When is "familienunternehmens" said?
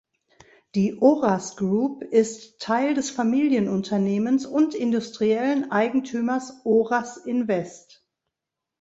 3.11-4.47